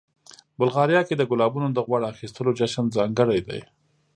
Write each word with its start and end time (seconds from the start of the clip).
بلغاریا 0.59 1.01
کې 1.07 1.15
د 1.17 1.23
ګلابونو 1.31 1.67
د 1.71 1.79
غوړ 1.87 2.01
اخیستلو 2.11 2.51
جشن 2.59 2.85
ځانګړی 2.95 3.39
دی. 3.47 3.61